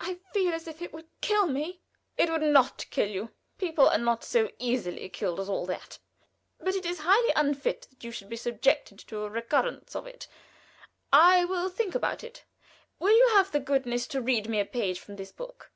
"I 0.00 0.14
feel 0.32 0.52
as 0.54 0.66
if 0.66 0.82
it 0.82 0.92
would 0.92 1.06
kill 1.20 1.46
me." 1.46 1.82
"It 2.16 2.28
would 2.28 2.42
not 2.42 2.84
kill 2.90 3.06
you. 3.08 3.30
People 3.58 3.88
are 3.88 3.96
not 3.96 4.24
so 4.24 4.50
easily 4.58 5.08
killed 5.08 5.38
as 5.38 5.48
all 5.48 5.66
that; 5.66 6.00
but 6.58 6.74
it 6.74 6.84
is 6.84 6.98
highly 7.04 7.32
unfit 7.36 7.86
that 7.90 8.02
you 8.02 8.10
should 8.10 8.28
be 8.28 8.34
subjected 8.34 8.98
to 8.98 9.20
a 9.22 9.30
recurrence 9.30 9.94
of 9.94 10.04
it. 10.04 10.26
I 11.12 11.44
will 11.44 11.68
think 11.70 11.94
about 11.94 12.24
it. 12.24 12.42
Will 12.98 13.16
you 13.16 13.28
have 13.36 13.52
the 13.52 13.60
goodness 13.60 14.08
to 14.08 14.20
read 14.20 14.48
me 14.48 14.58
a 14.58 14.64
page 14.64 14.98
of 15.08 15.16
this 15.16 15.30
book?" 15.30 15.70